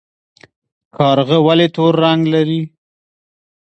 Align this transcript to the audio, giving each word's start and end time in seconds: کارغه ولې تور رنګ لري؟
کارغه 0.95 1.37
ولې 1.45 1.67
تور 1.75 1.93
رنګ 2.03 2.21
لري؟ 2.33 2.61